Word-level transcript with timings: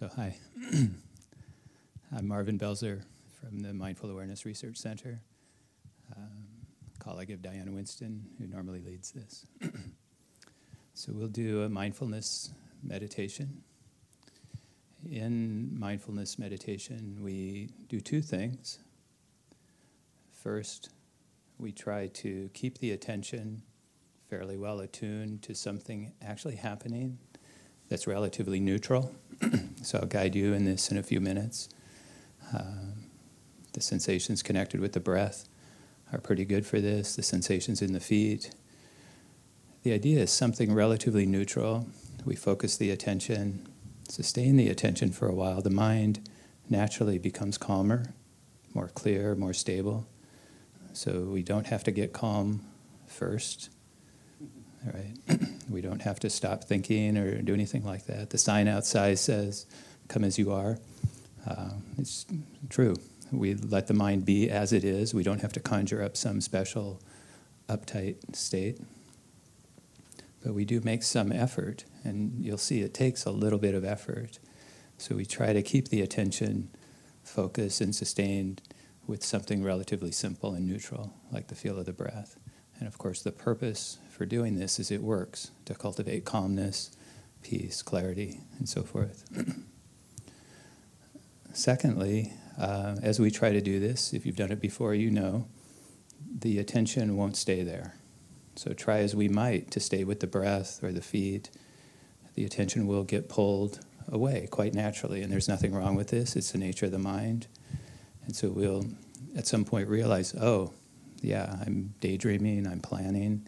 So, 0.00 0.08
hi. 0.16 0.34
I'm 2.16 2.26
Marvin 2.26 2.58
Belzer 2.58 3.02
from 3.38 3.60
the 3.60 3.74
Mindful 3.74 4.08
Awareness 4.08 4.46
Research 4.46 4.78
Center, 4.78 5.20
um, 6.16 6.46
colleague 6.98 7.30
of 7.30 7.42
Diana 7.42 7.70
Winston, 7.70 8.24
who 8.38 8.46
normally 8.46 8.80
leads 8.80 9.12
this. 9.12 9.44
so, 10.94 11.12
we'll 11.12 11.28
do 11.28 11.64
a 11.64 11.68
mindfulness 11.68 12.48
meditation. 12.82 13.62
In 15.10 15.78
mindfulness 15.78 16.38
meditation, 16.38 17.18
we 17.20 17.68
do 17.90 18.00
two 18.00 18.22
things. 18.22 18.78
First, 20.32 20.88
we 21.58 21.72
try 21.72 22.06
to 22.06 22.48
keep 22.54 22.78
the 22.78 22.92
attention 22.92 23.60
fairly 24.30 24.56
well 24.56 24.80
attuned 24.80 25.42
to 25.42 25.54
something 25.54 26.14
actually 26.22 26.56
happening 26.56 27.18
that's 27.90 28.06
relatively 28.06 28.60
neutral. 28.60 29.14
so 29.82 29.98
I'll 29.98 30.06
guide 30.06 30.34
you 30.34 30.52
in 30.52 30.64
this 30.64 30.90
in 30.90 30.96
a 30.96 31.02
few 31.02 31.20
minutes. 31.20 31.68
Um, 32.56 33.04
the 33.72 33.80
sensations 33.80 34.42
connected 34.42 34.80
with 34.80 34.92
the 34.92 35.00
breath 35.00 35.48
are 36.12 36.18
pretty 36.18 36.44
good 36.44 36.66
for 36.66 36.80
this, 36.80 37.16
the 37.16 37.22
sensations 37.22 37.82
in 37.82 37.92
the 37.92 38.00
feet. 38.00 38.50
The 39.82 39.92
idea 39.92 40.20
is 40.20 40.30
something 40.30 40.74
relatively 40.74 41.24
neutral. 41.24 41.86
We 42.24 42.36
focus 42.36 42.76
the 42.76 42.90
attention, 42.90 43.66
sustain 44.08 44.56
the 44.56 44.68
attention 44.68 45.12
for 45.12 45.28
a 45.28 45.34
while. 45.34 45.62
The 45.62 45.70
mind 45.70 46.28
naturally 46.68 47.18
becomes 47.18 47.56
calmer, 47.56 48.14
more 48.74 48.88
clear, 48.88 49.34
more 49.34 49.54
stable. 49.54 50.06
So 50.92 51.22
we 51.22 51.42
don't 51.42 51.66
have 51.66 51.84
to 51.84 51.90
get 51.90 52.12
calm 52.12 52.62
first. 53.06 53.70
All 54.84 54.92
right. 54.92 55.40
we 55.70 55.80
don't 55.80 56.02
have 56.02 56.20
to 56.20 56.30
stop 56.30 56.64
thinking 56.64 57.16
or 57.16 57.40
do 57.40 57.54
anything 57.54 57.84
like 57.84 58.06
that. 58.06 58.30
The 58.30 58.38
sign 58.38 58.68
outside 58.68 59.18
says, 59.18 59.66
"Come 60.08 60.24
as 60.24 60.38
you 60.38 60.52
are." 60.52 60.78
Uh, 61.46 61.70
it's 61.96 62.26
true. 62.68 62.96
We 63.32 63.54
let 63.54 63.86
the 63.86 63.94
mind 63.94 64.24
be 64.24 64.50
as 64.50 64.72
it 64.72 64.84
is. 64.84 65.14
We 65.14 65.22
don't 65.22 65.40
have 65.40 65.52
to 65.52 65.60
conjure 65.60 66.02
up 66.02 66.16
some 66.16 66.40
special 66.40 67.00
uptight 67.68 68.34
state. 68.34 68.80
But 70.42 70.54
we 70.54 70.64
do 70.64 70.80
make 70.80 71.02
some 71.02 71.30
effort, 71.32 71.84
and 72.02 72.44
you'll 72.44 72.58
see 72.58 72.80
it 72.80 72.94
takes 72.94 73.24
a 73.24 73.30
little 73.30 73.58
bit 73.58 73.74
of 73.74 73.84
effort. 73.84 74.38
So 74.98 75.14
we 75.14 75.24
try 75.24 75.52
to 75.52 75.62
keep 75.62 75.88
the 75.88 76.00
attention 76.00 76.70
focused 77.22 77.80
and 77.80 77.94
sustained 77.94 78.62
with 79.06 79.24
something 79.24 79.62
relatively 79.62 80.12
simple 80.12 80.54
and 80.54 80.66
neutral, 80.66 81.12
like 81.30 81.48
the 81.48 81.54
feel 81.54 81.78
of 81.78 81.86
the 81.86 81.92
breath. 81.92 82.36
And 82.78 82.88
of 82.88 82.98
course, 82.98 83.22
the 83.22 83.32
purpose 83.32 83.98
for 84.20 84.26
doing 84.26 84.58
this 84.58 84.78
is 84.78 84.90
it 84.90 85.02
works 85.02 85.50
to 85.64 85.72
cultivate 85.72 86.26
calmness, 86.26 86.90
peace, 87.42 87.80
clarity, 87.80 88.42
and 88.58 88.68
so 88.68 88.82
forth. 88.82 89.24
Secondly, 91.54 92.34
uh, 92.58 92.96
as 93.02 93.18
we 93.18 93.30
try 93.30 93.50
to 93.50 93.62
do 93.62 93.80
this, 93.80 94.12
if 94.12 94.26
you've 94.26 94.36
done 94.36 94.52
it 94.52 94.60
before, 94.60 94.94
you 94.94 95.10
know 95.10 95.46
the 96.38 96.58
attention 96.58 97.16
won't 97.16 97.34
stay 97.34 97.62
there. 97.62 97.94
So 98.56 98.74
try 98.74 98.98
as 98.98 99.16
we 99.16 99.26
might 99.26 99.70
to 99.70 99.80
stay 99.80 100.04
with 100.04 100.20
the 100.20 100.26
breath 100.26 100.84
or 100.84 100.92
the 100.92 101.00
feet, 101.00 101.48
the 102.34 102.44
attention 102.44 102.86
will 102.86 103.04
get 103.04 103.26
pulled 103.26 103.80
away 104.06 104.48
quite 104.50 104.74
naturally. 104.74 105.22
And 105.22 105.32
there's 105.32 105.48
nothing 105.48 105.72
wrong 105.72 105.94
with 105.94 106.08
this, 106.08 106.36
it's 106.36 106.52
the 106.52 106.58
nature 106.58 106.84
of 106.84 106.92
the 106.92 106.98
mind. 106.98 107.46
And 108.26 108.36
so 108.36 108.50
we'll 108.50 108.84
at 109.34 109.46
some 109.46 109.64
point 109.64 109.88
realize, 109.88 110.34
oh, 110.34 110.74
yeah, 111.22 111.56
I'm 111.64 111.94
daydreaming, 112.00 112.66
I'm 112.66 112.80
planning. 112.80 113.46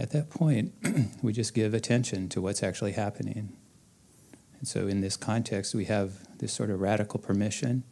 At 0.00 0.12
that 0.12 0.30
point, 0.30 0.72
we 1.22 1.34
just 1.34 1.52
give 1.52 1.74
attention 1.74 2.30
to 2.30 2.40
what's 2.40 2.62
actually 2.62 2.92
happening. 2.92 3.54
And 4.58 4.66
so, 4.66 4.86
in 4.86 5.02
this 5.02 5.18
context, 5.18 5.74
we 5.74 5.84
have 5.84 6.38
this 6.38 6.54
sort 6.54 6.70
of 6.70 6.80
radical 6.80 7.20
permission 7.20 7.84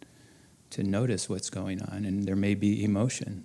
to 0.71 0.83
notice 0.83 1.29
what's 1.29 1.51
going 1.51 1.83
on, 1.83 2.07
and 2.07 2.25
there 2.25 2.35
may 2.35 2.55
be 2.55 2.83
emotion. 2.83 3.45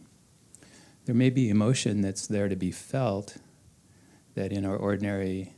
There 1.06 1.16
may 1.16 1.30
be 1.30 1.50
emotion 1.50 2.00
that's 2.00 2.26
there 2.26 2.48
to 2.48 2.56
be 2.56 2.72
felt 2.72 3.36
that 4.36 4.54
in 4.54 4.64
our 4.64 4.78
ordinary 4.78 5.54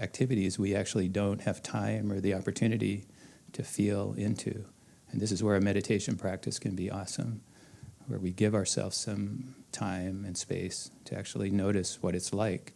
activities 0.00 0.56
we 0.56 0.76
actually 0.76 1.08
don't 1.08 1.40
have 1.42 1.60
time 1.60 2.10
or 2.10 2.20
the 2.20 2.34
opportunity 2.34 3.04
to 3.52 3.64
feel 3.64 4.14
into. 4.16 4.64
And 5.10 5.20
this 5.20 5.32
is 5.32 5.42
where 5.42 5.56
a 5.56 5.60
meditation 5.60 6.16
practice 6.16 6.60
can 6.60 6.76
be 6.76 6.88
awesome, 6.88 7.42
where 8.06 8.18
we 8.18 8.30
give 8.30 8.54
ourselves 8.54 8.96
some 8.96 9.54
time 9.72 10.24
and 10.24 10.36
space 10.36 10.90
to 11.04 11.16
actually 11.16 11.50
notice 11.50 12.02
what 12.02 12.14
it's 12.14 12.32
like 12.32 12.74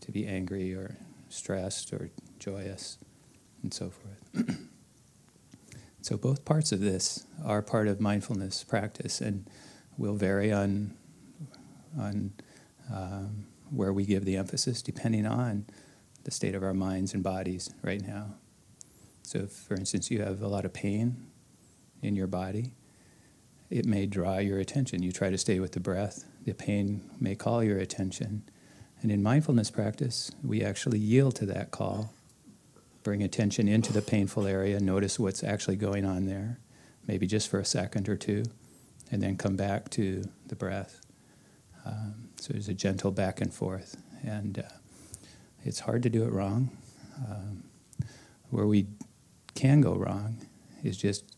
to 0.00 0.12
be 0.12 0.26
angry 0.26 0.74
or 0.74 0.96
stressed 1.28 1.92
or 1.92 2.10
joyous 2.38 2.98
and 3.62 3.72
so 3.72 3.90
forth. 3.90 4.58
so, 6.02 6.16
both 6.16 6.44
parts 6.44 6.72
of 6.72 6.80
this 6.80 7.26
are 7.44 7.62
part 7.62 7.88
of 7.88 8.00
mindfulness 8.00 8.64
practice 8.64 9.20
and 9.20 9.48
will 9.96 10.14
vary 10.14 10.52
on, 10.52 10.94
on 11.98 12.32
um, 12.92 13.46
where 13.70 13.92
we 13.92 14.04
give 14.04 14.24
the 14.24 14.36
emphasis 14.36 14.82
depending 14.82 15.26
on 15.26 15.66
the 16.24 16.30
state 16.30 16.54
of 16.54 16.62
our 16.62 16.74
minds 16.74 17.14
and 17.14 17.22
bodies 17.22 17.70
right 17.82 18.06
now. 18.06 18.34
So, 19.22 19.40
if, 19.40 19.50
for 19.50 19.74
instance, 19.74 20.10
you 20.10 20.22
have 20.22 20.40
a 20.40 20.48
lot 20.48 20.64
of 20.64 20.72
pain 20.72 21.26
in 22.02 22.14
your 22.14 22.26
body, 22.26 22.72
it 23.70 23.84
may 23.84 24.06
draw 24.06 24.38
your 24.38 24.58
attention. 24.58 25.02
You 25.02 25.12
try 25.12 25.30
to 25.30 25.38
stay 25.38 25.60
with 25.60 25.72
the 25.72 25.80
breath, 25.80 26.24
the 26.44 26.54
pain 26.54 27.02
may 27.20 27.34
call 27.34 27.62
your 27.62 27.78
attention. 27.78 28.42
And 29.02 29.12
in 29.12 29.22
mindfulness 29.22 29.70
practice, 29.70 30.32
we 30.42 30.62
actually 30.62 30.98
yield 30.98 31.36
to 31.36 31.46
that 31.46 31.70
call, 31.70 32.12
bring 33.02 33.22
attention 33.22 33.68
into 33.68 33.92
the 33.92 34.02
painful 34.02 34.46
area, 34.46 34.80
notice 34.80 35.18
what's 35.18 35.44
actually 35.44 35.76
going 35.76 36.04
on 36.04 36.26
there, 36.26 36.58
maybe 37.06 37.26
just 37.26 37.48
for 37.48 37.60
a 37.60 37.64
second 37.64 38.08
or 38.08 38.16
two, 38.16 38.44
and 39.10 39.22
then 39.22 39.36
come 39.36 39.56
back 39.56 39.88
to 39.90 40.24
the 40.48 40.56
breath. 40.56 41.00
Um, 41.86 42.28
so 42.36 42.52
there's 42.52 42.68
a 42.68 42.74
gentle 42.74 43.10
back 43.10 43.40
and 43.40 43.52
forth. 43.52 43.96
And 44.24 44.58
uh, 44.58 44.62
it's 45.64 45.80
hard 45.80 46.02
to 46.02 46.10
do 46.10 46.24
it 46.24 46.32
wrong. 46.32 46.70
Um, 47.28 47.64
where 48.50 48.66
we 48.66 48.86
can 49.54 49.80
go 49.80 49.94
wrong 49.94 50.38
is 50.82 50.96
just 50.96 51.37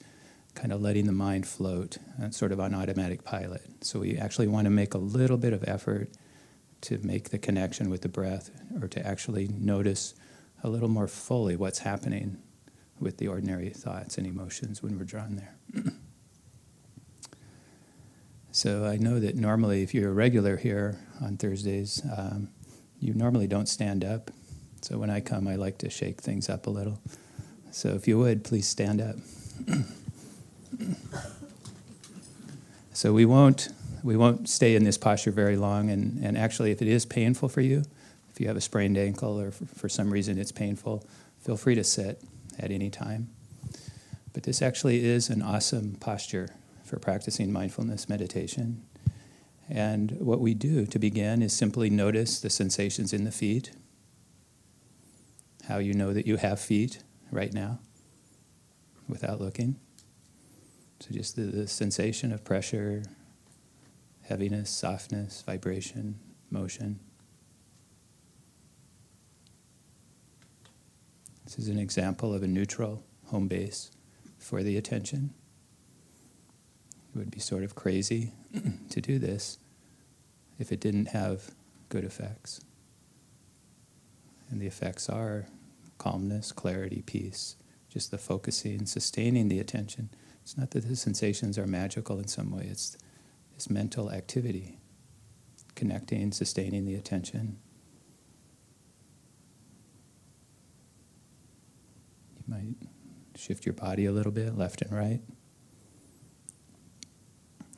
kind 0.54 0.72
of 0.72 0.80
letting 0.80 1.06
the 1.06 1.12
mind 1.12 1.46
float, 1.46 1.98
uh, 2.22 2.30
sort 2.30 2.52
of 2.52 2.60
on 2.60 2.74
automatic 2.74 3.24
pilot. 3.24 3.62
So 3.82 4.00
we 4.00 4.16
actually 4.16 4.48
want 4.48 4.66
to 4.66 4.70
make 4.70 4.94
a 4.94 4.98
little 4.98 5.36
bit 5.36 5.52
of 5.52 5.64
effort 5.66 6.10
to 6.82 6.98
make 7.02 7.30
the 7.30 7.38
connection 7.38 7.90
with 7.90 8.02
the 8.02 8.08
breath 8.08 8.50
or 8.80 8.88
to 8.88 9.06
actually 9.06 9.48
notice 9.48 10.14
a 10.62 10.68
little 10.68 10.88
more 10.88 11.08
fully 11.08 11.56
what's 11.56 11.80
happening 11.80 12.38
with 12.98 13.18
the 13.18 13.28
ordinary 13.28 13.70
thoughts 13.70 14.18
and 14.18 14.26
emotions 14.26 14.82
when 14.82 14.98
we're 14.98 15.04
drawn 15.04 15.36
there. 15.36 15.54
so 18.50 18.84
I 18.84 18.96
know 18.96 19.18
that 19.20 19.36
normally, 19.36 19.82
if 19.82 19.94
you're 19.94 20.10
a 20.10 20.14
regular 20.14 20.56
here 20.56 20.98
on 21.20 21.36
Thursdays, 21.36 22.02
um, 22.16 22.48
you 22.98 23.14
normally 23.14 23.46
don't 23.46 23.68
stand 23.68 24.04
up. 24.04 24.30
So 24.82 24.98
when 24.98 25.10
I 25.10 25.20
come, 25.20 25.48
I 25.48 25.56
like 25.56 25.78
to 25.78 25.90
shake 25.90 26.20
things 26.20 26.48
up 26.48 26.66
a 26.66 26.70
little. 26.70 27.00
So 27.70 27.90
if 27.90 28.06
you 28.08 28.18
would, 28.18 28.44
please 28.44 28.66
stand 28.66 29.00
up. 29.00 29.16
So 32.92 33.12
we 33.12 33.24
won't 33.24 33.68
we 34.02 34.16
won't 34.16 34.48
stay 34.48 34.74
in 34.76 34.84
this 34.84 34.98
posture 34.98 35.30
very 35.30 35.56
long. 35.56 35.90
And, 35.90 36.22
and 36.24 36.36
actually, 36.36 36.70
if 36.70 36.80
it 36.82 36.88
is 36.88 37.04
painful 37.04 37.48
for 37.48 37.60
you, 37.60 37.84
if 38.30 38.40
you 38.40 38.46
have 38.46 38.56
a 38.56 38.60
sprained 38.60 38.96
ankle 38.96 39.38
or 39.38 39.50
for, 39.50 39.66
for 39.66 39.88
some 39.88 40.10
reason 40.10 40.38
it's 40.38 40.52
painful, 40.52 41.06
feel 41.40 41.56
free 41.56 41.74
to 41.74 41.84
sit 41.84 42.22
at 42.58 42.70
any 42.70 42.90
time. 42.90 43.28
But 44.32 44.44
this 44.44 44.62
actually 44.62 45.04
is 45.04 45.28
an 45.28 45.42
awesome 45.42 45.96
posture 46.00 46.50
for 46.84 46.98
practicing 46.98 47.52
mindfulness 47.52 48.08
meditation. 48.08 48.82
And 49.68 50.12
what 50.20 50.40
we 50.40 50.54
do 50.54 50.86
to 50.86 50.98
begin 50.98 51.42
is 51.42 51.52
simply 51.52 51.90
notice 51.90 52.40
the 52.40 52.50
sensations 52.50 53.12
in 53.12 53.24
the 53.24 53.30
feet, 53.30 53.70
how 55.68 55.78
you 55.78 55.94
know 55.94 56.12
that 56.12 56.26
you 56.26 56.36
have 56.36 56.60
feet 56.60 57.02
right 57.30 57.52
now 57.52 57.78
without 59.08 59.40
looking. 59.40 59.76
So 61.00 61.14
just 61.14 61.36
the, 61.36 61.42
the 61.42 61.66
sensation 61.66 62.32
of 62.32 62.44
pressure, 62.44 63.02
heaviness, 64.22 64.70
softness, 64.70 65.42
vibration, 65.46 66.18
motion. 66.50 67.00
This 71.44 71.58
is 71.58 71.68
an 71.68 71.78
example 71.78 72.34
of 72.34 72.42
a 72.42 72.46
neutral 72.46 73.02
home 73.26 73.48
base 73.48 73.90
for 74.38 74.62
the 74.62 74.76
attention. 74.76 75.30
It 77.14 77.18
would 77.18 77.30
be 77.30 77.40
sort 77.40 77.64
of 77.64 77.74
crazy 77.74 78.32
to 78.90 79.00
do 79.00 79.18
this 79.18 79.58
if 80.58 80.70
it 80.70 80.80
didn't 80.80 81.06
have 81.06 81.52
good 81.88 82.04
effects. 82.04 82.60
And 84.50 84.60
the 84.60 84.66
effects 84.66 85.08
are 85.08 85.46
calmness, 85.98 86.52
clarity, 86.52 87.02
peace, 87.04 87.56
just 87.88 88.10
the 88.10 88.18
focusing, 88.18 88.86
sustaining 88.86 89.48
the 89.48 89.58
attention. 89.58 90.10
It's 90.42 90.56
not 90.56 90.70
that 90.72 90.88
the 90.88 90.96
sensations 90.96 91.58
are 91.58 91.66
magical 91.66 92.18
in 92.18 92.28
some 92.28 92.50
way, 92.50 92.66
it's 92.70 92.96
this 93.54 93.70
mental 93.70 94.10
activity, 94.10 94.78
connecting, 95.74 96.32
sustaining 96.32 96.84
the 96.84 96.94
attention. 96.94 97.58
You 102.36 102.54
Might 102.54 102.74
shift 103.36 103.64
your 103.66 103.74
body 103.74 104.06
a 104.06 104.12
little 104.12 104.32
bit, 104.32 104.56
left 104.56 104.82
and 104.82 104.92
right, 104.92 105.20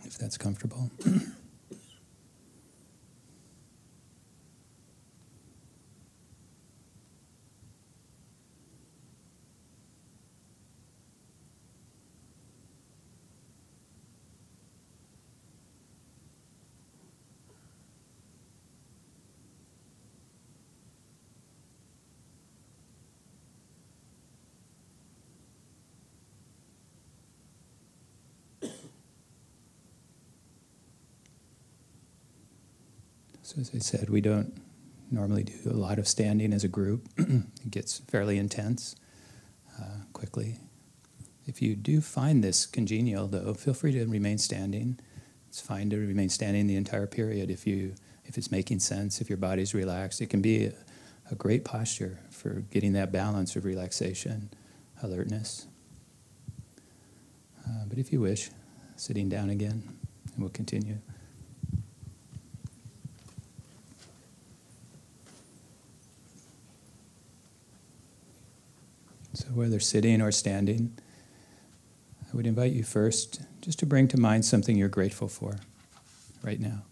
if 0.05 0.17
that's 0.19 0.39
comfortable. 0.39 0.91
So, 33.43 33.61
as 33.61 33.73
I 33.75 33.79
said, 33.79 34.09
we 34.09 34.21
don't 34.21 34.57
normally 35.11 35.45
do 35.45 35.55
a 35.67 35.73
lot 35.73 35.99
of 35.99 36.09
standing 36.09 36.53
as 36.53 36.65
a 36.65 36.69
group, 36.69 37.09
it 37.19 37.71
gets 37.71 37.99
fairly 37.99 38.39
intense 38.39 38.97
uh, 39.81 40.05
quickly. 40.13 40.59
If 41.47 41.61
you 41.61 41.75
do 41.75 42.01
find 42.01 42.43
this 42.43 42.67
congenial, 42.67 43.27
though, 43.27 43.53
feel 43.55 43.75
free 43.75 43.93
to 43.93 44.07
remain 44.07 44.39
standing. 44.39 44.99
It's 45.49 45.61
fine 45.61 45.91
to 45.91 45.99
remain 45.99 46.29
standing 46.29 46.67
the 46.67 46.77
entire 46.77 47.07
period 47.07 47.51
if 47.51 47.67
you 47.67 47.95
if 48.25 48.39
it's 48.39 48.53
making 48.53 48.79
sense, 48.79 49.21
if 49.21 49.29
your 49.29 49.37
body's 49.37 49.75
relaxed. 49.75 50.21
It 50.21 50.31
can 50.31 50.41
be 50.41 50.67
a, 50.67 50.73
a 51.31 51.35
great 51.35 51.65
posture 51.65 52.21
for 52.31 52.63
getting 52.71 52.93
that 52.93 53.11
balance 53.11 53.57
of 53.57 53.65
relaxation, 53.65 54.51
alertness. 55.03 55.67
Uh, 57.67 57.85
but 57.89 57.99
if 57.99 58.13
you 58.13 58.21
wish, 58.21 58.51
sitting 58.97 59.29
down 59.29 59.51
again, 59.51 59.83
and 60.33 60.39
we'll 60.39 60.51
continue. 60.51 60.99
Whether 69.55 69.81
sitting 69.81 70.21
or 70.21 70.33
standing, 70.33 70.97
I 72.33 72.37
would 72.37 72.47
invite 72.47 72.73
you 72.73 72.85
first 72.85 73.43
just 73.61 73.79
to 73.81 73.87
bring 73.87 74.09
to 74.09 74.17
mind 74.17 74.45
something 74.45 74.77
you're 74.77 74.89
grateful 74.89 75.29
for 75.29 75.59
right 76.43 76.61
now. 76.61 76.83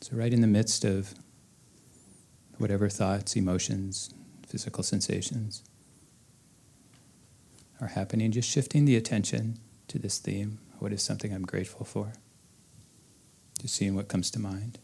So, 0.00 0.16
right 0.16 0.32
in 0.32 0.42
the 0.42 0.46
midst 0.46 0.84
of 0.84 1.14
whatever 2.58 2.88
thoughts, 2.88 3.36
emotions, 3.36 4.12
physical 4.46 4.82
sensations 4.82 5.62
are 7.80 7.88
happening, 7.88 8.30
just 8.30 8.50
shifting 8.50 8.84
the 8.84 8.96
attention 8.96 9.58
to 9.88 9.98
this 9.98 10.18
theme 10.18 10.58
what 10.84 10.92
is 10.92 11.02
something 11.02 11.32
I'm 11.32 11.46
grateful 11.46 11.86
for? 11.86 12.12
Just 13.58 13.74
seeing 13.74 13.94
what 13.94 14.08
comes 14.08 14.30
to 14.32 14.38
mind. 14.38 14.78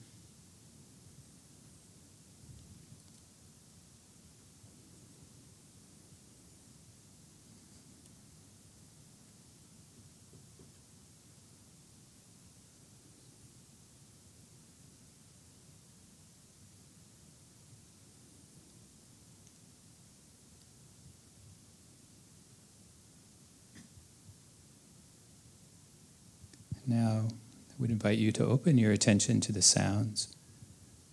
Invite 28.01 28.19
you 28.19 28.33
to 28.33 28.47
open 28.47 28.79
your 28.79 28.93
attention 28.93 29.43
to 29.43 29.53
the 29.53 29.61
sounds 29.61 30.35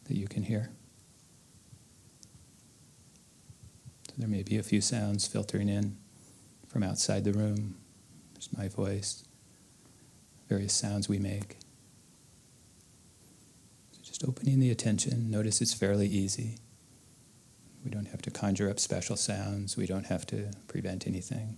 that 0.06 0.16
you 0.16 0.26
can 0.26 0.44
hear. 0.44 0.70
So 4.08 4.14
there 4.18 4.30
may 4.30 4.42
be 4.42 4.58
a 4.58 4.64
few 4.64 4.80
sounds 4.80 5.28
filtering 5.28 5.68
in 5.68 5.98
from 6.66 6.84
outside 6.84 7.26
the 7.26 7.34
room. 7.34 7.76
There's 8.34 8.48
my 8.58 8.70
voice, 8.70 9.26
various 10.48 10.72
sounds 10.72 11.10
we 11.10 11.20
make. 11.20 11.58
So 13.92 14.00
just 14.02 14.24
opening 14.24 14.62
the 14.62 14.72
attention, 14.72 15.30
notice 15.30 15.60
it's 15.60 15.74
fairly 15.74 16.08
easy. 16.08 16.56
We 17.84 17.92
don't 17.92 18.08
have 18.08 18.22
to 18.22 18.32
conjure 18.32 18.70
up 18.70 18.80
special 18.80 19.18
sounds, 19.18 19.76
we 19.76 19.88
don't 19.88 20.06
have 20.06 20.26
to 20.28 20.52
prevent 20.70 21.06
anything. 21.06 21.58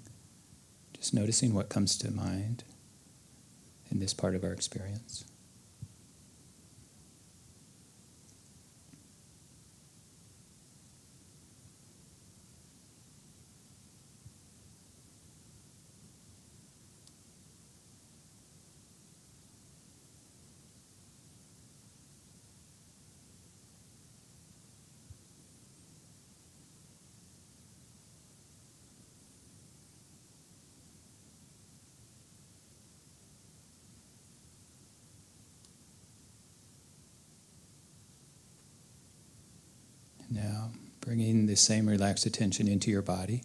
Just 0.97 1.13
noticing 1.13 1.53
what 1.53 1.69
comes 1.69 1.99
to 1.99 2.09
mind 2.09 2.63
in 3.91 3.99
this 3.99 4.13
part 4.13 4.35
of 4.35 4.43
our 4.43 4.51
experience. 4.51 5.25
Bringing 41.09 41.47
the 41.47 41.55
same 41.55 41.89
relaxed 41.89 42.27
attention 42.27 42.67
into 42.67 42.91
your 42.91 43.01
body. 43.01 43.41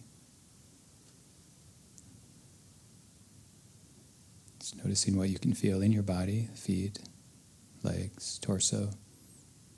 Just 4.59 4.77
noticing 4.77 5.17
what 5.17 5.29
you 5.29 5.39
can 5.39 5.51
feel 5.51 5.81
in 5.81 5.91
your 5.91 6.03
body 6.03 6.47
feet, 6.53 6.99
legs, 7.81 8.37
torso, 8.37 8.91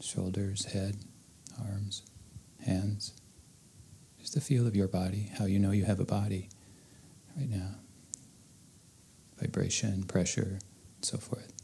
shoulders, 0.01 0.65
head, 0.65 0.97
arms, 1.61 2.01
hands. 2.65 3.13
Just 4.19 4.33
the 4.33 4.41
feel 4.41 4.67
of 4.67 4.75
your 4.75 4.89
body, 4.89 5.31
how 5.37 5.45
you 5.45 5.57
know 5.57 5.71
you 5.71 5.85
have 5.85 6.01
a 6.01 6.05
body 6.05 6.49
right 7.37 7.49
now. 7.49 7.75
Vibration, 9.39 10.03
pressure, 10.03 10.59
and 10.97 11.05
so 11.05 11.17
forth. 11.17 11.56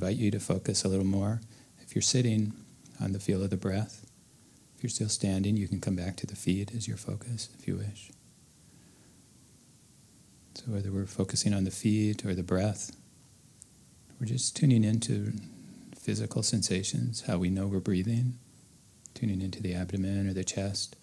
Invite 0.00 0.16
you 0.16 0.30
to 0.30 0.40
focus 0.40 0.84
a 0.84 0.88
little 0.88 1.06
more. 1.06 1.40
If 1.80 1.94
you're 1.94 2.02
sitting, 2.02 2.54
on 3.00 3.12
the 3.12 3.20
feel 3.20 3.42
of 3.42 3.50
the 3.50 3.56
breath. 3.56 4.06
If 4.76 4.82
you're 4.82 4.90
still 4.90 5.08
standing, 5.08 5.56
you 5.56 5.68
can 5.68 5.80
come 5.80 5.96
back 5.96 6.16
to 6.16 6.26
the 6.26 6.36
feet 6.36 6.72
as 6.74 6.86
your 6.86 6.96
focus 6.96 7.48
if 7.58 7.66
you 7.66 7.76
wish. 7.76 8.10
So, 10.54 10.64
whether 10.72 10.90
we're 10.90 11.06
focusing 11.06 11.54
on 11.54 11.64
the 11.64 11.70
feet 11.70 12.24
or 12.24 12.34
the 12.34 12.42
breath, 12.42 12.94
we're 14.20 14.26
just 14.26 14.56
tuning 14.56 14.84
into 14.84 15.32
physical 15.96 16.42
sensations, 16.42 17.22
how 17.22 17.38
we 17.38 17.50
know 17.50 17.66
we're 17.66 17.80
breathing, 17.80 18.38
tuning 19.14 19.40
into 19.40 19.62
the 19.62 19.74
abdomen 19.74 20.28
or 20.28 20.34
the 20.34 20.44
chest 20.44 20.96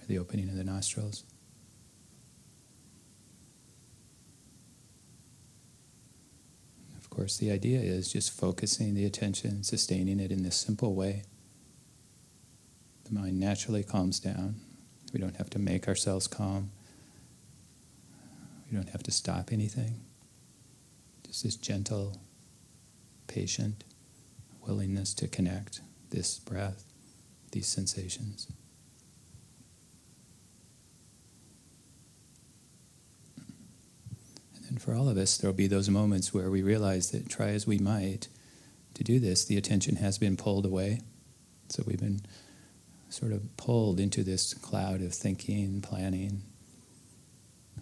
or 0.00 0.06
the 0.06 0.18
opening 0.18 0.48
of 0.48 0.56
the 0.56 0.64
nostrils. 0.64 1.24
Course, 7.16 7.38
the 7.38 7.50
idea 7.50 7.80
is 7.80 8.12
just 8.12 8.30
focusing 8.30 8.94
the 8.94 9.06
attention, 9.06 9.62
sustaining 9.62 10.20
it 10.20 10.30
in 10.30 10.42
this 10.42 10.56
simple 10.56 10.94
way. 10.94 11.22
The 13.04 13.14
mind 13.14 13.40
naturally 13.40 13.82
calms 13.82 14.20
down. 14.20 14.56
We 15.14 15.20
don't 15.20 15.36
have 15.36 15.48
to 15.50 15.58
make 15.58 15.88
ourselves 15.88 16.26
calm. 16.26 16.70
We 18.70 18.76
don't 18.76 18.90
have 18.90 19.02
to 19.04 19.10
stop 19.10 19.50
anything. 19.50 20.00
Just 21.26 21.42
this 21.42 21.56
gentle, 21.56 22.20
patient 23.28 23.84
willingness 24.66 25.14
to 25.14 25.28
connect 25.28 25.80
this 26.10 26.38
breath, 26.38 26.84
these 27.52 27.66
sensations. 27.66 28.48
And 34.76 34.82
for 34.82 34.94
all 34.94 35.08
of 35.08 35.16
us, 35.16 35.38
there 35.38 35.48
will 35.48 35.56
be 35.56 35.68
those 35.68 35.88
moments 35.88 36.34
where 36.34 36.50
we 36.50 36.60
realize 36.60 37.10
that 37.12 37.30
try 37.30 37.48
as 37.48 37.66
we 37.66 37.78
might 37.78 38.28
to 38.92 39.02
do 39.02 39.18
this, 39.18 39.42
the 39.42 39.56
attention 39.56 39.96
has 39.96 40.18
been 40.18 40.36
pulled 40.36 40.66
away. 40.66 41.00
So 41.70 41.82
we've 41.86 41.98
been 41.98 42.20
sort 43.08 43.32
of 43.32 43.56
pulled 43.56 43.98
into 43.98 44.22
this 44.22 44.52
cloud 44.52 45.00
of 45.00 45.14
thinking, 45.14 45.80
planning, 45.80 46.42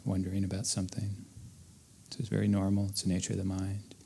wondering 0.04 0.44
about 0.44 0.66
something. 0.66 1.24
So 2.10 2.18
it's 2.20 2.28
very 2.28 2.46
normal, 2.46 2.86
it's 2.90 3.02
the 3.02 3.08
nature 3.08 3.32
of 3.32 3.40
the 3.40 3.44
mind. 3.44 3.96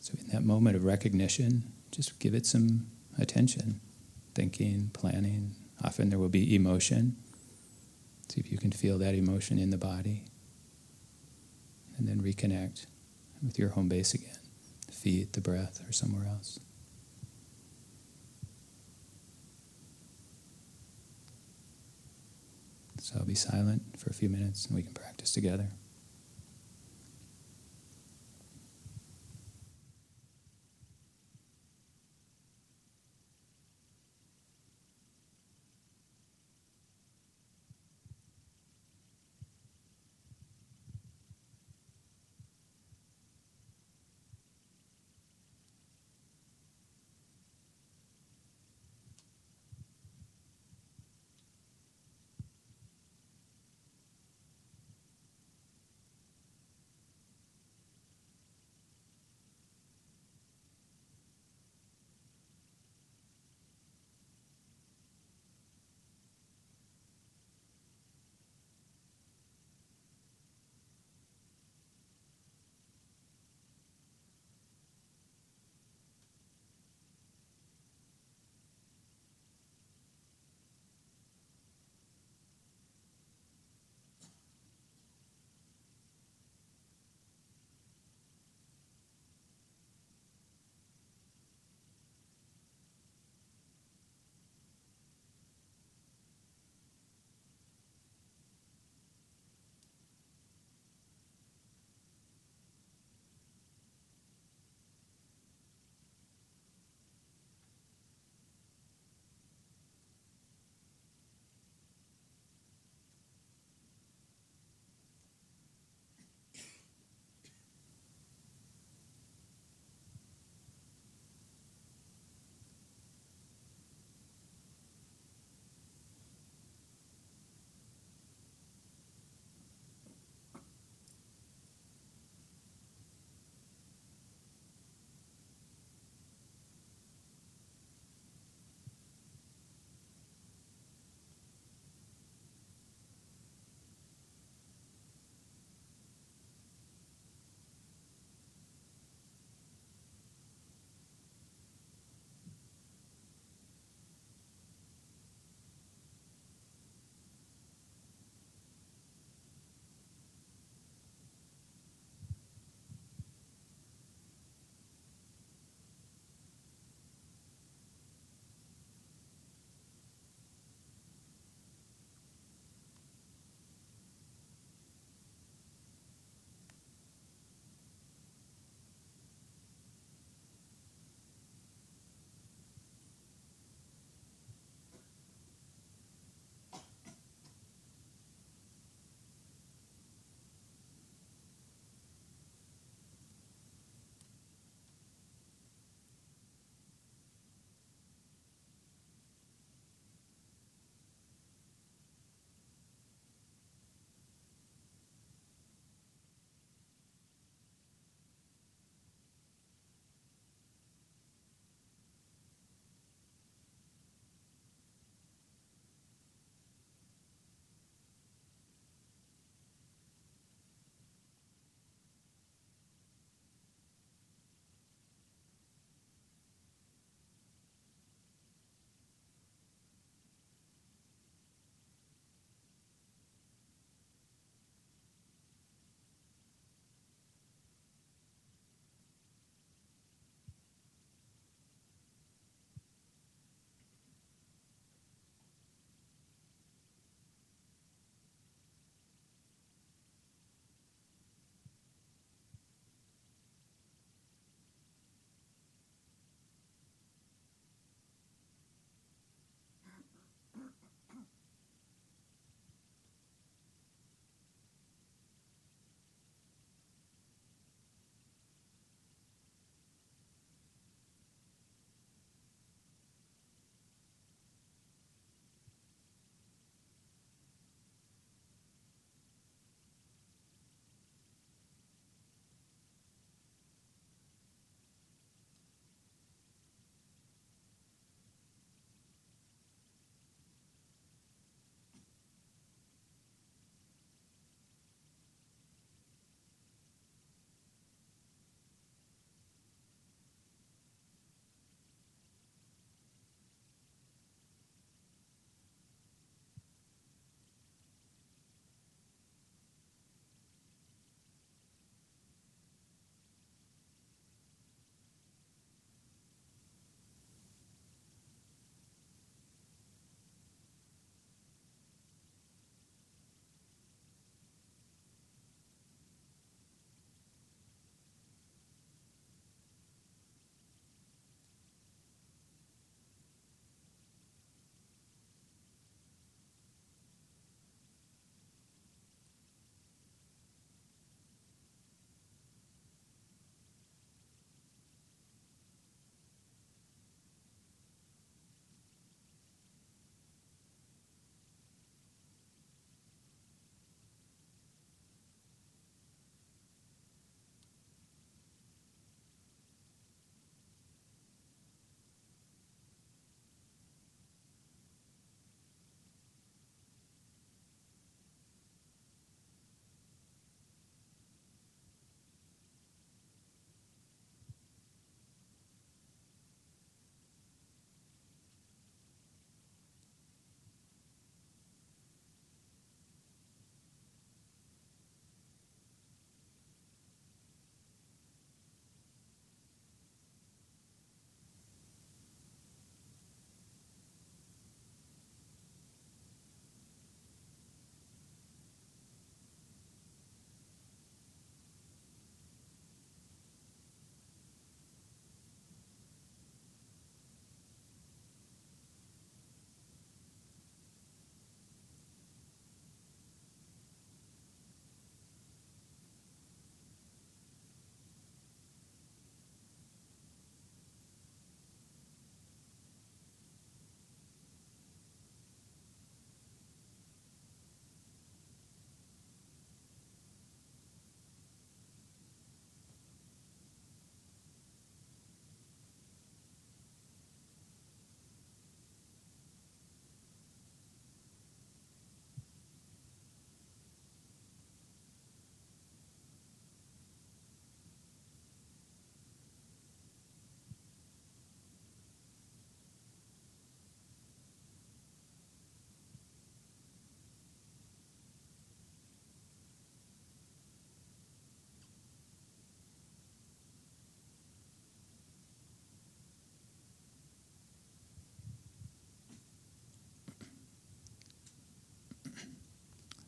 So 0.00 0.14
in 0.20 0.32
that 0.32 0.42
moment 0.42 0.74
of 0.74 0.82
recognition, 0.82 1.62
just 1.92 2.18
give 2.18 2.34
it 2.34 2.44
some 2.44 2.88
attention, 3.20 3.78
thinking, 4.34 4.90
planning. 4.92 5.54
Often 5.84 6.10
there 6.10 6.18
will 6.18 6.28
be 6.28 6.56
emotion. 6.56 7.18
See 8.28 8.40
if 8.40 8.50
you 8.50 8.58
can 8.58 8.72
feel 8.72 8.98
that 8.98 9.14
emotion 9.14 9.60
in 9.60 9.70
the 9.70 9.78
body. 9.78 10.24
And 12.00 12.08
then 12.08 12.22
reconnect 12.22 12.86
with 13.44 13.58
your 13.58 13.68
home 13.68 13.90
base 13.90 14.14
again 14.14 14.38
the 14.86 14.92
feet, 14.92 15.34
the 15.34 15.42
breath, 15.42 15.86
or 15.86 15.92
somewhere 15.92 16.26
else. 16.26 16.58
So 22.98 23.18
I'll 23.18 23.26
be 23.26 23.34
silent 23.34 23.98
for 23.98 24.08
a 24.08 24.14
few 24.14 24.30
minutes 24.30 24.64
and 24.64 24.76
we 24.76 24.82
can 24.82 24.94
practice 24.94 25.32
together. 25.32 25.68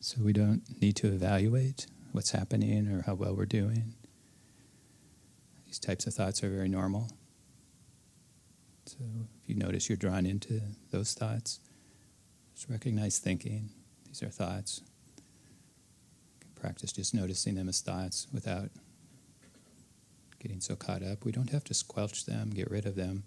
So 0.03 0.21
we 0.21 0.33
don't 0.33 0.63
need 0.81 0.97
to 0.97 1.07
evaluate 1.07 1.87
what's 2.11 2.31
happening 2.31 2.89
or 2.89 3.03
how 3.03 3.13
well 3.13 3.33
we're 3.33 3.45
doing. 3.45 3.93
These 5.65 5.79
types 5.79 6.05
of 6.05 6.13
thoughts 6.13 6.43
are 6.43 6.49
very 6.49 6.67
normal. 6.67 7.07
So 8.85 8.97
if 9.41 9.47
you 9.47 9.55
notice 9.55 9.87
you're 9.87 9.95
drawn 9.95 10.25
into 10.25 10.59
those 10.91 11.13
thoughts, 11.13 11.61
just 12.53 12.69
recognize 12.69 13.17
thinking. 13.17 13.69
These 14.05 14.21
are 14.23 14.29
thoughts. 14.29 14.81
Practice 16.53 16.91
just 16.91 17.13
noticing 17.13 17.55
them 17.55 17.69
as 17.69 17.79
thoughts 17.79 18.27
without 18.33 18.71
getting 20.41 20.59
so 20.59 20.75
caught 20.75 21.01
up. 21.01 21.23
We 21.23 21.31
don't 21.31 21.51
have 21.51 21.63
to 21.63 21.73
squelch 21.73 22.25
them, 22.25 22.49
get 22.49 22.69
rid 22.69 22.85
of 22.85 22.97
them. 22.97 23.23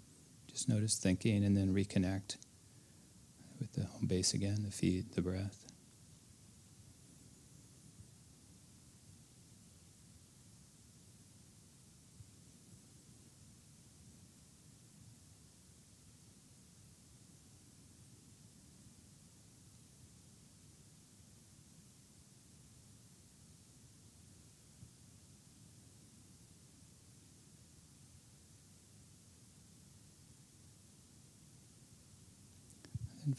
Just 0.46 0.68
notice 0.68 0.98
thinking 0.98 1.42
and 1.42 1.56
then 1.56 1.74
reconnect 1.74 2.36
with 3.58 3.72
the 3.72 3.86
home 3.86 4.06
base 4.06 4.34
again, 4.34 4.62
the 4.62 4.70
feet, 4.70 5.14
the 5.14 5.22
breath. 5.22 5.65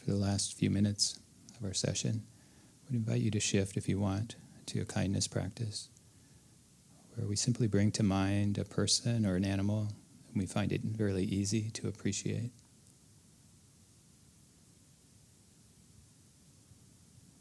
The 0.08 0.16
last 0.16 0.56
few 0.56 0.70
minutes 0.70 1.18
of 1.58 1.66
our 1.66 1.74
session, 1.74 2.22
I 2.24 2.84
would 2.86 2.96
invite 2.96 3.20
you 3.20 3.30
to 3.30 3.40
shift, 3.40 3.76
if 3.76 3.88
you 3.88 3.98
want, 3.98 4.36
to 4.66 4.80
a 4.80 4.84
kindness 4.84 5.28
practice, 5.28 5.90
where 7.14 7.26
we 7.26 7.36
simply 7.36 7.66
bring 7.66 7.90
to 7.92 8.02
mind 8.02 8.56
a 8.56 8.64
person 8.64 9.26
or 9.26 9.36
an 9.36 9.44
animal 9.44 9.88
and 10.28 10.36
we 10.36 10.46
find 10.46 10.72
it 10.72 10.80
really 10.96 11.24
easy 11.24 11.70
to 11.70 11.88
appreciate. 11.88 12.50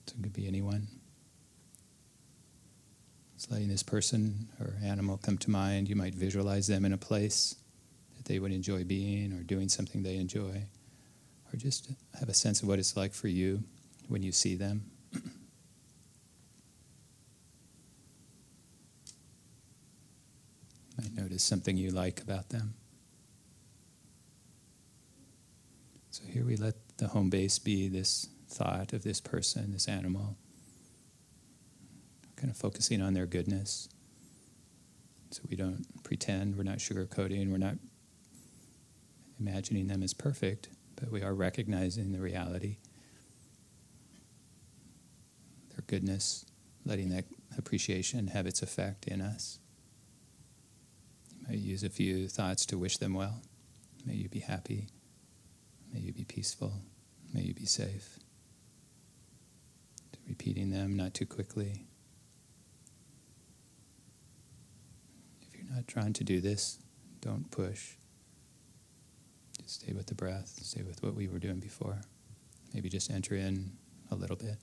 So 0.07 0.15
it 0.19 0.23
could 0.23 0.33
be 0.33 0.47
anyone. 0.47 0.87
It's 3.35 3.49
letting 3.49 3.69
this 3.69 3.83
person 3.83 4.49
or 4.59 4.73
animal 4.83 5.17
come 5.17 5.37
to 5.37 5.49
mind. 5.49 5.87
You 5.87 5.95
might 5.95 6.15
visualize 6.15 6.67
them 6.67 6.83
in 6.83 6.91
a 6.91 6.97
place 6.97 7.55
that 8.17 8.25
they 8.25 8.39
would 8.39 8.51
enjoy 8.51 8.83
being 8.83 9.31
or 9.31 9.43
doing 9.43 9.69
something 9.69 10.03
they 10.03 10.15
enjoy 10.17 10.65
or 11.51 11.57
just 11.57 11.89
have 12.19 12.29
a 12.29 12.33
sense 12.33 12.61
of 12.61 12.67
what 12.67 12.79
it's 12.79 12.97
like 12.97 13.13
for 13.13 13.27
you 13.27 13.63
when 14.07 14.23
you 14.23 14.31
see 14.31 14.55
them. 14.55 14.89
might 20.97 21.13
notice 21.15 21.43
something 21.43 21.77
you 21.77 21.91
like 21.91 22.21
about 22.21 22.49
them. 22.49 22.73
So 26.09 26.23
here 26.31 26.43
we 26.43 26.55
let 26.55 26.75
the 26.97 27.07
home 27.09 27.29
base 27.29 27.59
be 27.59 27.87
this 27.87 28.27
thought 28.49 28.93
of 28.93 29.03
this 29.03 29.21
person, 29.21 29.71
this 29.73 29.87
animal, 29.87 30.35
kind 32.35 32.49
of 32.49 32.57
focusing 32.57 33.01
on 33.01 33.13
their 33.13 33.27
goodness. 33.27 33.87
So 35.29 35.43
we 35.49 35.55
don't 35.55 35.85
pretend, 36.03 36.57
we're 36.57 36.63
not 36.63 36.77
sugarcoating, 36.77 37.51
we're 37.51 37.57
not 37.57 37.75
imagining 39.39 39.87
them 39.87 40.01
as 40.01 40.13
perfect 40.13 40.69
but 40.97 41.11
we 41.11 41.21
are 41.21 41.33
recognizing 41.33 42.11
the 42.11 42.19
reality, 42.19 42.77
their 45.69 45.83
goodness, 45.87 46.45
letting 46.85 47.09
that 47.09 47.25
appreciation 47.57 48.27
have 48.27 48.45
its 48.45 48.61
effect 48.61 49.07
in 49.07 49.21
us. 49.21 49.59
You 51.31 51.47
might 51.47 51.59
use 51.59 51.83
a 51.83 51.89
few 51.89 52.27
thoughts 52.27 52.65
to 52.67 52.77
wish 52.77 52.97
them 52.97 53.13
well. 53.13 53.41
May 54.05 54.15
you 54.15 54.27
be 54.27 54.39
happy. 54.39 54.87
May 55.93 55.99
you 55.99 56.13
be 56.13 56.25
peaceful. 56.25 56.81
May 57.33 57.41
you 57.41 57.53
be 57.53 57.65
safe. 57.65 58.17
Repeating 60.27 60.71
them 60.71 60.97
not 60.97 61.13
too 61.13 61.25
quickly. 61.25 61.85
If 65.41 65.55
you're 65.57 65.73
not 65.73 65.87
trying 65.87 66.13
to 66.13 66.23
do 66.23 66.41
this, 66.41 66.79
don't 67.21 67.49
push. 67.51 67.93
Stay 69.67 69.91
with 69.91 70.05
the 70.07 70.15
breath, 70.15 70.47
stay 70.61 70.81
with 70.81 71.03
what 71.03 71.13
we 71.13 71.27
were 71.27 71.39
doing 71.39 71.59
before. 71.59 71.99
Maybe 72.73 72.87
just 72.87 73.11
enter 73.11 73.35
in 73.35 73.71
a 74.09 74.15
little 74.15 74.37
bit. 74.37 74.55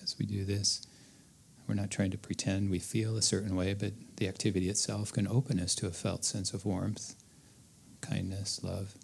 As 0.00 0.16
we 0.20 0.24
do 0.24 0.44
this, 0.44 0.86
we're 1.66 1.74
not 1.74 1.90
trying 1.90 2.12
to 2.12 2.18
pretend 2.18 2.70
we 2.70 2.78
feel 2.78 3.16
a 3.16 3.22
certain 3.22 3.56
way, 3.56 3.74
but 3.74 3.92
the 4.18 4.28
activity 4.28 4.68
itself 4.68 5.12
can 5.12 5.26
open 5.26 5.58
us 5.58 5.74
to 5.76 5.88
a 5.88 5.90
felt 5.90 6.24
sense 6.24 6.54
of 6.54 6.64
warmth, 6.64 7.16
kindness, 8.00 8.62
love. 8.62 8.94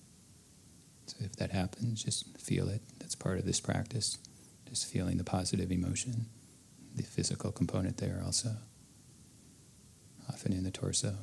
So 1.06 1.16
if 1.20 1.34
that 1.36 1.50
happens, 1.50 2.04
just 2.04 2.38
feel 2.38 2.68
it. 2.68 2.82
That's 3.00 3.16
part 3.16 3.40
of 3.40 3.46
this 3.46 3.58
practice, 3.58 4.18
just 4.68 4.86
feeling 4.86 5.16
the 5.16 5.24
positive 5.24 5.72
emotion 5.72 6.26
the 6.94 7.02
physical 7.02 7.52
component 7.52 7.98
there 7.98 8.22
also, 8.24 8.50
often 10.28 10.52
in 10.52 10.64
the 10.64 10.70
torso. 10.70 11.16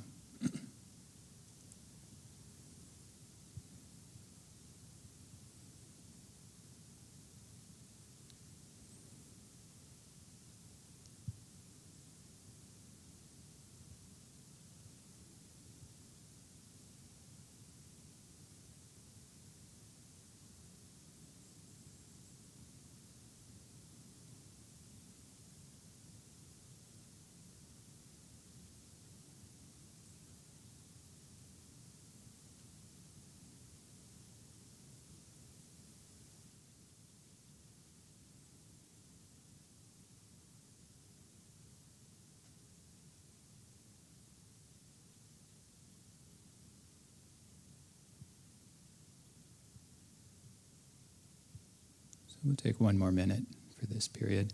We'll 52.43 52.55
take 52.55 52.79
one 52.79 52.97
more 52.97 53.11
minute 53.11 53.43
for 53.77 53.85
this 53.85 54.07
period, 54.07 54.53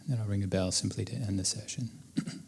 and 0.00 0.08
then 0.08 0.20
I'll 0.20 0.28
ring 0.28 0.44
a 0.44 0.48
bell 0.48 0.72
simply 0.72 1.04
to 1.06 1.14
end 1.14 1.38
the 1.38 1.44
session. 1.44 1.90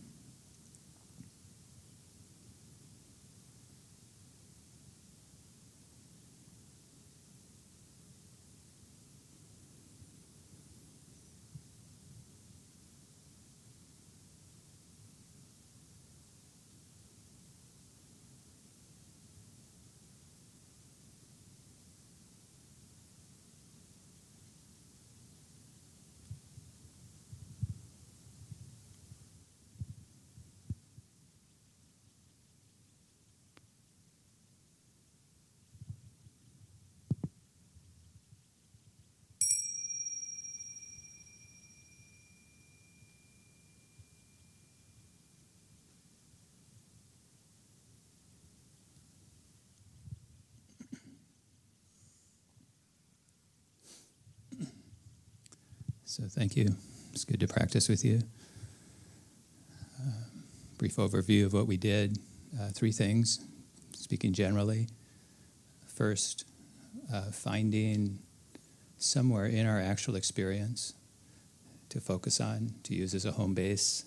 So 56.16 56.22
thank 56.30 56.56
you. 56.56 56.74
It's 57.12 57.26
good 57.26 57.40
to 57.40 57.46
practice 57.46 57.90
with 57.90 58.02
you. 58.02 58.22
Uh, 60.00 60.12
brief 60.78 60.96
overview 60.96 61.44
of 61.44 61.52
what 61.52 61.66
we 61.66 61.76
did. 61.76 62.16
Uh, 62.58 62.68
three 62.70 62.90
things, 62.90 63.44
speaking 63.92 64.32
generally 64.32 64.88
first 65.84 66.46
uh, 67.12 67.30
finding 67.32 68.18
somewhere 68.96 69.44
in 69.44 69.66
our 69.66 69.78
actual 69.78 70.16
experience 70.16 70.94
to 71.90 72.00
focus 72.00 72.40
on, 72.40 72.72
to 72.82 72.94
use 72.94 73.14
as 73.14 73.26
a 73.26 73.32
home 73.32 73.52
base. 73.52 74.06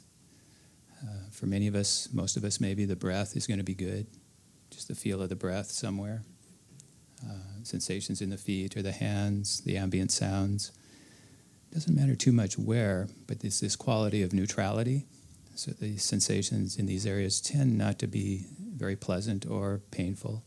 Uh, 1.04 1.30
for 1.32 1.46
many 1.46 1.68
of 1.68 1.76
us, 1.76 2.10
most 2.12 2.38
of 2.38 2.44
us, 2.44 2.60
maybe 2.60 2.86
the 2.86 2.96
breath 2.96 3.38
is 3.38 3.46
going 3.46 3.60
to 3.60 3.64
be 3.64 3.76
good, 3.76 4.08
just 4.72 4.88
the 4.88 4.96
feel 4.96 5.22
of 5.22 5.30
the 5.30 5.36
breath 5.36 5.70
somewhere. 5.70 6.24
Uh, 7.24 7.62
sensations 7.62 8.20
in 8.20 8.32
the 8.32 8.38
feet 8.38 8.76
or 8.76 8.82
the 8.82 8.94
hands, 8.94 9.62
the 9.62 9.78
ambient 9.78 10.12
sounds. 10.12 10.72
Doesn't 11.74 11.96
matter 11.96 12.16
too 12.16 12.32
much 12.32 12.58
where, 12.58 13.08
but 13.28 13.40
there's 13.40 13.60
this 13.60 13.76
quality 13.76 14.24
of 14.24 14.34
neutrality. 14.34 15.06
So 15.56 15.72
the 15.72 15.98
sensations 15.98 16.78
in 16.78 16.86
these 16.86 17.06
areas 17.06 17.42
tend 17.42 17.78
not 17.78 18.00
to 18.00 18.08
be 18.08 18.46
very 18.76 18.96
pleasant 18.96 19.46
or 19.46 19.82
painful. 19.92 20.44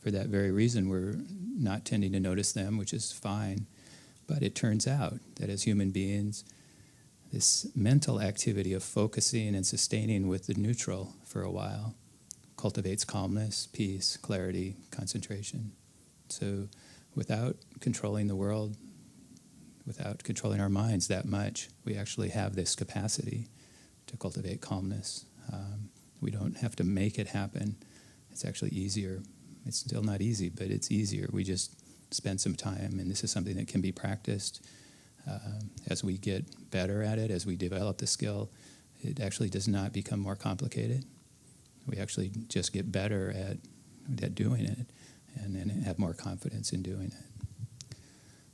For 0.00 0.10
that 0.10 0.26
very 0.26 0.50
reason, 0.50 0.88
we're 0.88 1.16
not 1.58 1.84
tending 1.84 2.12
to 2.12 2.20
notice 2.20 2.52
them, 2.52 2.78
which 2.78 2.92
is 2.92 3.12
fine. 3.12 3.66
But 4.26 4.42
it 4.42 4.54
turns 4.54 4.86
out 4.86 5.14
that 5.36 5.50
as 5.50 5.64
human 5.64 5.90
beings, 5.90 6.44
this 7.32 7.66
mental 7.74 8.20
activity 8.20 8.72
of 8.72 8.82
focusing 8.82 9.54
and 9.54 9.66
sustaining 9.66 10.28
with 10.28 10.46
the 10.46 10.54
neutral 10.54 11.14
for 11.24 11.42
a 11.42 11.50
while 11.50 11.94
cultivates 12.56 13.04
calmness, 13.04 13.66
peace, 13.72 14.16
clarity, 14.16 14.76
concentration. 14.90 15.72
So, 16.28 16.68
without 17.14 17.56
controlling 17.80 18.26
the 18.26 18.36
world, 18.36 18.76
without 19.90 20.22
controlling 20.22 20.60
our 20.60 20.68
minds 20.68 21.08
that 21.08 21.24
much, 21.24 21.68
we 21.84 21.96
actually 21.96 22.28
have 22.28 22.54
this 22.54 22.76
capacity 22.76 23.48
to 24.06 24.16
cultivate 24.16 24.60
calmness. 24.60 25.24
Um, 25.52 25.88
we 26.20 26.30
don't 26.30 26.56
have 26.58 26.76
to 26.76 26.84
make 26.84 27.18
it 27.18 27.26
happen. 27.26 27.74
It's 28.30 28.44
actually 28.44 28.70
easier. 28.70 29.20
It's 29.66 29.78
still 29.78 30.04
not 30.04 30.20
easy, 30.20 30.48
but 30.48 30.68
it's 30.68 30.92
easier. 30.92 31.28
We 31.32 31.42
just 31.42 31.74
spend 32.14 32.40
some 32.40 32.54
time, 32.54 33.00
and 33.00 33.10
this 33.10 33.24
is 33.24 33.32
something 33.32 33.56
that 33.56 33.66
can 33.66 33.80
be 33.80 33.90
practiced. 33.90 34.64
Uh, 35.28 35.58
as 35.88 36.04
we 36.04 36.18
get 36.18 36.70
better 36.70 37.02
at 37.02 37.18
it, 37.18 37.32
as 37.32 37.44
we 37.44 37.56
develop 37.56 37.98
the 37.98 38.06
skill, 38.06 38.48
it 39.00 39.18
actually 39.18 39.50
does 39.50 39.66
not 39.66 39.92
become 39.92 40.20
more 40.20 40.36
complicated. 40.36 41.04
We 41.88 41.96
actually 41.96 42.30
just 42.46 42.72
get 42.72 42.92
better 42.92 43.30
at, 43.30 43.56
at 44.22 44.36
doing 44.36 44.66
it 44.66 44.86
and, 45.34 45.56
and 45.56 45.82
have 45.82 45.98
more 45.98 46.14
confidence 46.14 46.72
in 46.72 46.80
doing 46.82 47.06
it. 47.06 47.96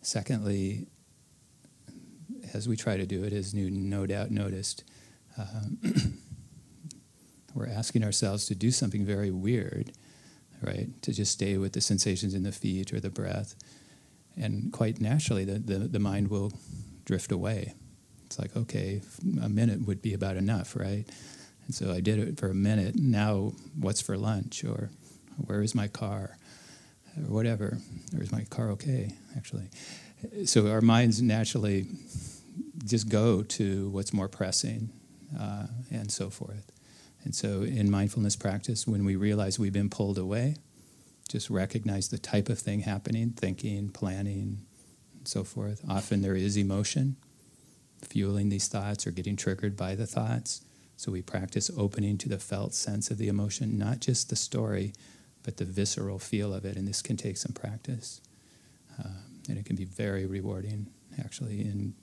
Secondly, 0.01 0.87
as 2.57 2.67
we 2.67 2.77
try 2.77 2.97
to 2.97 3.07
do 3.07 3.23
it, 3.23 3.33
as 3.33 3.55
Newton 3.55 3.89
no 3.91 4.07
doubt 4.07 4.31
noticed, 4.31 4.83
um, 5.39 5.79
we're 7.55 7.69
asking 7.69 8.03
ourselves 8.03 8.47
to 8.47 8.55
do 8.55 8.71
something 8.71 9.05
very 9.05 9.31
weird, 9.31 9.93
right? 10.63 10.89
To 11.03 11.13
just 11.13 11.33
stay 11.33 11.59
with 11.59 11.75
the 11.75 11.81
sensations 11.81 12.35
in 12.35 12.43
the 12.43 12.53
feet 12.53 12.93
or 12.93 13.01
the 13.01 13.11
breath. 13.11 13.55
And 14.37 14.73
quite 14.73 15.01
naturally, 15.01 15.45
the, 15.45 15.59
the, 15.59 15.79
the 15.79 15.99
mind 15.99 16.29
will 16.29 16.53
drift 17.05 17.31
away. 17.31 17.75
It's 18.25 18.39
like, 18.39 18.57
okay, 18.57 19.03
a 19.43 19.49
minute 19.49 19.87
would 19.87 20.03
be 20.03 20.15
about 20.15 20.37
enough, 20.37 20.75
right? 20.75 21.05
And 21.67 21.75
so 21.75 21.93
I 21.93 22.01
did 22.01 22.19
it 22.19 22.39
for 22.39 22.49
a 22.49 22.55
minute. 22.55 22.97
Now, 22.97 23.53
what's 23.79 24.01
for 24.01 24.17
lunch? 24.17 24.65
Or 24.65 24.91
where 25.45 25.63
is 25.63 25.75
my 25.75 25.89
car? 25.89 26.39
Or 27.17 27.23
whatever. 27.35 27.79
Or 28.17 28.23
is 28.23 28.33
my 28.33 28.45
car 28.45 28.71
okay, 28.71 29.15
actually? 29.37 29.69
So 30.45 30.69
our 30.69 30.81
minds 30.81 31.23
naturally 31.23 31.87
just 32.87 33.09
go 33.09 33.43
to 33.43 33.89
what's 33.91 34.13
more 34.13 34.29
pressing 34.29 34.91
uh, 35.39 35.67
and 35.91 36.11
so 36.11 36.31
forth. 36.31 36.73
And 37.25 37.35
so, 37.35 37.63
in 37.63 37.91
mindfulness 37.91 38.37
practice, 38.37 38.87
when 38.87 39.05
we 39.05 39.17
realize 39.17 39.59
we've 39.59 39.73
been 39.73 39.91
pulled 39.91 40.19
away, 40.19 40.57
just 41.29 41.51
recognize 41.51 42.09
the 42.09 42.19
type 42.19 42.49
of 42.49 42.59
thing 42.59 42.81
happening, 42.81 43.31
thinking, 43.31 43.89
planning, 43.89 44.61
and 45.19 45.27
so 45.27 45.43
forth. 45.43 45.83
Often 45.89 46.23
there 46.23 46.37
is 46.37 46.57
emotion 46.57 47.17
fueling 48.03 48.49
these 48.49 48.69
thoughts 48.69 49.07
or 49.07 49.11
getting 49.11 49.37
triggered 49.37 49.77
by 49.77 49.95
the 49.95 50.07
thoughts. 50.07 50.63
So 50.97 51.13
we 51.13 51.23
practice 51.23 51.71
opening 51.77 52.17
to 52.19 52.29
the 52.29 52.39
felt 52.39 52.75
sense 52.75 53.11
of 53.11 53.19
the 53.19 53.29
emotion, 53.29 53.77
not 53.77 54.01
just 54.01 54.31
the 54.31 54.37
story, 54.37 54.93
but 55.43 55.57
the 55.57 55.65
visceral 55.65 56.19
feel 56.19 56.55
of 56.55 56.65
it. 56.65 56.77
And 56.77 56.87
this 56.87 57.03
can 57.03 57.17
take 57.17 57.37
some 57.37 57.53
practice. 57.53 58.21
Uh, 58.99 59.09
and 59.49 59.59
it 59.59 59.65
can 59.67 59.77
be 59.77 59.85
very 59.85 60.27
rewarding, 60.27 60.87
actually, 61.19 61.61
in, 61.61 61.95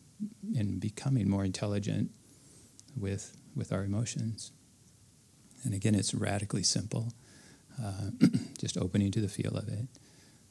in 0.53 0.79
becoming 0.79 1.29
more 1.29 1.43
intelligent 1.43 2.11
with, 2.95 3.35
with 3.55 3.71
our 3.71 3.83
emotions. 3.83 4.51
And 5.63 5.73
again, 5.73 5.95
it's 5.95 6.13
radically 6.13 6.63
simple, 6.63 7.13
uh, 7.81 8.11
just 8.59 8.77
opening 8.77 9.11
to 9.11 9.21
the 9.21 9.29
feel 9.29 9.55
of 9.55 9.67
it. 9.67 9.87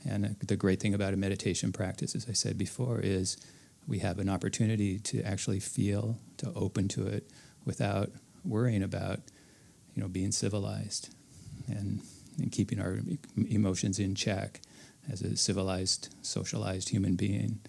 And 0.08 0.24
uh, 0.24 0.28
the 0.46 0.56
great 0.56 0.80
thing 0.80 0.94
about 0.94 1.14
a 1.14 1.16
meditation 1.16 1.72
practice, 1.72 2.14
as 2.14 2.28
I 2.28 2.32
said 2.32 2.58
before, 2.58 3.00
is 3.00 3.36
we 3.86 3.98
have 3.98 4.18
an 4.18 4.28
opportunity 4.28 4.98
to 4.98 5.22
actually 5.22 5.60
feel, 5.60 6.18
to 6.38 6.52
open 6.54 6.88
to 6.88 7.06
it 7.06 7.30
without 7.64 8.10
worrying 8.44 8.82
about, 8.82 9.20
you 9.94 10.02
know, 10.02 10.08
being 10.08 10.32
civilized 10.32 11.14
and, 11.68 12.00
and 12.38 12.50
keeping 12.50 12.80
our 12.80 12.98
emotions 13.48 13.98
in 13.98 14.14
check 14.14 14.60
as 15.10 15.22
a 15.22 15.36
civilized, 15.36 16.14
socialized 16.22 16.90
human 16.90 17.16
being. 17.16 17.60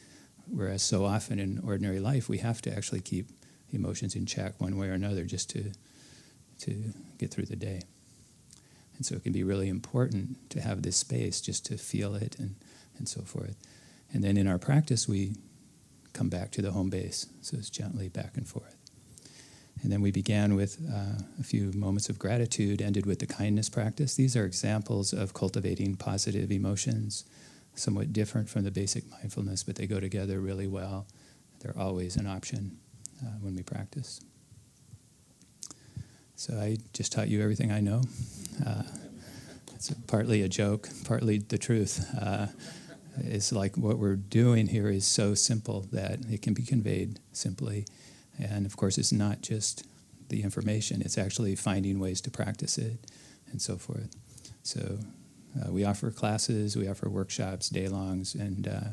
Whereas 0.54 0.84
so 0.84 1.04
often 1.04 1.40
in 1.40 1.60
ordinary 1.66 2.00
life, 2.00 2.30
we 2.30 2.38
have 2.38 2.62
to 2.62 2.72
actually 2.72 3.02
keep 3.02 3.28
emotions 3.72 4.16
in 4.16 4.28
check 4.28 4.62
one 4.62 4.78
way 4.78 4.88
or 4.88 4.94
another 4.94 5.24
just 5.24 5.50
to, 5.50 5.72
to 6.60 6.94
get 7.18 7.32
through 7.32 7.48
the 7.48 7.56
day. 7.56 7.82
And 8.96 9.06
so 9.06 9.16
it 9.16 9.24
can 9.24 9.34
be 9.34 9.44
really 9.44 9.68
important 9.68 10.52
to 10.52 10.62
have 10.62 10.84
this 10.84 10.98
space 10.98 11.42
just 11.42 11.66
to 11.66 11.78
feel 11.78 12.14
it 12.14 12.38
and, 12.38 12.56
and 13.00 13.10
so 13.10 13.22
forth. 13.22 13.58
And 14.14 14.24
then 14.24 14.38
in 14.38 14.48
our 14.48 14.60
practice, 14.60 15.08
we 15.08 15.36
come 16.14 16.30
back 16.30 16.52
to 16.52 16.62
the 16.62 16.72
home 16.72 16.92
base. 16.92 17.26
So 17.42 17.58
it's 17.58 17.72
gently 17.72 18.08
back 18.08 18.38
and 18.38 18.48
forth. 18.48 18.76
And 19.82 19.92
then 19.92 20.02
we 20.02 20.12
began 20.12 20.54
with 20.54 20.78
uh, 20.88 21.24
a 21.40 21.44
few 21.44 21.72
moments 21.74 22.10
of 22.10 22.20
gratitude, 22.20 22.80
ended 22.80 23.08
with 23.08 23.18
the 23.18 23.26
kindness 23.26 23.70
practice. 23.70 24.14
These 24.14 24.38
are 24.38 24.46
examples 24.46 25.14
of 25.14 25.34
cultivating 25.34 25.96
positive 25.96 26.52
emotions, 26.52 27.26
somewhat 27.76 28.14
different 28.14 28.50
from 28.50 28.64
the 28.64 28.72
basic 28.72 29.10
mindfulness, 29.10 29.64
but 29.64 29.76
they 29.76 29.88
go 29.88 30.00
together 30.00 30.40
really 30.40 30.68
well. 30.68 31.08
They're 31.60 31.78
always 31.78 32.16
an 32.16 32.28
option 32.28 32.78
uh, 33.22 33.32
when 33.42 33.56
we 33.56 33.64
practice. 33.64 34.22
So 36.36 36.56
I 36.60 36.78
just 36.94 37.12
taught 37.12 37.30
you 37.30 37.42
everything 37.42 37.72
I 37.72 37.80
know. 37.80 38.02
Uh, 38.66 38.84
it's 39.74 39.94
partly 40.08 40.42
a 40.42 40.50
joke, 40.50 40.90
partly 41.06 41.40
the 41.40 41.58
truth. 41.58 42.06
Uh, 42.20 42.48
it's 43.18 43.52
like 43.52 43.78
what 43.78 43.98
we're 43.98 44.16
doing 44.16 44.68
here 44.68 44.90
is 44.90 45.06
so 45.06 45.36
simple 45.36 45.82
that 45.92 46.20
it 46.30 46.42
can 46.42 46.54
be 46.54 46.64
conveyed 46.64 47.20
simply. 47.32 47.86
And 48.40 48.66
of 48.66 48.76
course, 48.76 48.98
it's 48.98 49.12
not 49.12 49.42
just 49.42 49.86
the 50.30 50.42
information, 50.42 51.02
it's 51.02 51.18
actually 51.18 51.56
finding 51.56 52.00
ways 52.00 52.20
to 52.22 52.32
practice 52.32 52.78
it 52.78 52.98
and 53.52 53.62
so 53.62 53.78
forth. 53.78 54.16
So 54.64 55.00
uh, 55.62 55.72
we 55.72 55.86
offer 55.86 56.12
classes, 56.12 56.76
we 56.76 56.88
offer 56.88 57.10
workshops, 57.10 57.70
day 57.70 57.88
longs, 57.88 58.36
and 58.36 58.68
uh, 58.68 58.92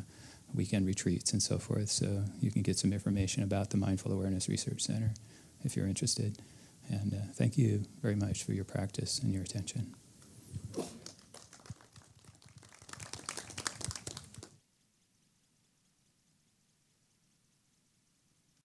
weekend 0.54 0.86
retreats 0.86 1.32
and 1.32 1.42
so 1.42 1.58
forth. 1.58 1.88
So 1.88 2.24
you 2.40 2.50
can 2.50 2.62
get 2.62 2.78
some 2.78 2.92
information 2.92 3.42
about 3.42 3.70
the 3.70 3.76
Mindful 3.76 4.12
Awareness 4.12 4.48
Research 4.48 4.82
Center 4.82 5.12
if 5.64 5.76
you're 5.76 5.86
interested. 5.86 6.38
And 6.88 7.14
uh, 7.14 7.32
thank 7.34 7.56
you 7.56 7.84
very 8.02 8.16
much 8.16 8.42
for 8.42 8.52
your 8.52 8.64
practice 8.64 9.20
and 9.20 9.32
your 9.32 9.42
attention. 9.42 9.94